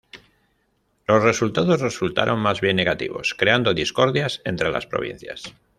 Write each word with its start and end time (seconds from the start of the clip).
Los 1.05 1.21
resultados 1.21 1.79
resultaron 1.79 2.39
más 2.39 2.59
bien 2.59 2.75
negativos, 2.77 3.35
creando 3.37 3.75
discordias 3.75 4.41
entre 4.45 4.71
las 4.71 4.87
provincias. 4.87 5.53